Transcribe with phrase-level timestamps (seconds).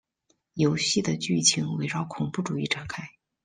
[0.55, 3.07] 游戏的剧情围绕恐怖主义展开。